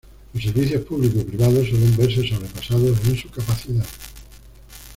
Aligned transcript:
Los 0.33 0.41
servicios 0.43 0.83
públicos 0.85 1.21
y 1.21 1.25
privados 1.25 1.67
suelen 1.69 1.95
verse 1.95 2.27
sobrepasados 2.27 3.05
en 3.07 3.15
su 3.17 3.29
capacidad. 3.29 3.85